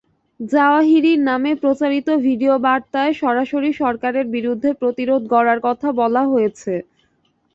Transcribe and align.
জাওয়াহিরির 0.39 1.19
নামে 1.29 1.51
প্রচারিত 1.63 2.07
ভিডিও 2.27 2.53
বার্তায় 2.65 3.13
সরাসরি 3.21 3.69
সরকারের 3.81 4.25
বিরুদ্ধে 4.35 4.69
প্রতিরোধ 4.81 5.21
গড়ার 5.33 5.59
কথা 5.67 5.87
বলা 6.01 6.23
হয়েছে। 6.31 6.73